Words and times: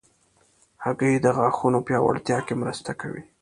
هګۍ 0.83 1.13
د 1.23 1.27
غاښونو 1.37 1.79
پیاوړتیا 1.87 2.37
کې 2.47 2.53
مرسته 2.61 2.91
کوي. 3.01 3.21